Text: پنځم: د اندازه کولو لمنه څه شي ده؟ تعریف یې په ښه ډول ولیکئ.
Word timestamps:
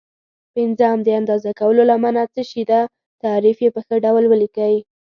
پنځم: 0.53 0.97
د 1.03 1.07
اندازه 1.19 1.49
کولو 1.59 1.81
لمنه 1.91 2.23
څه 2.33 2.41
شي 2.49 2.63
ده؟ 2.69 2.79
تعریف 3.23 3.57
یې 3.63 3.69
په 3.75 3.79
ښه 3.85 3.95
ډول 4.05 4.23
ولیکئ. 4.27 4.75